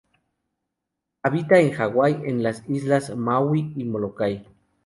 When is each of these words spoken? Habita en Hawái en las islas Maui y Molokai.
Habita 1.21 1.59
en 1.59 1.73
Hawái 1.75 2.23
en 2.25 2.41
las 2.41 2.67
islas 2.67 3.15
Maui 3.15 3.71
y 3.75 3.83
Molokai. 3.83 4.47